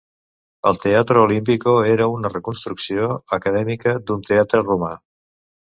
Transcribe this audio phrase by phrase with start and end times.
[0.69, 4.95] El Teatro Olimpico era una reconstrucció acadèmica d'un teatre romà.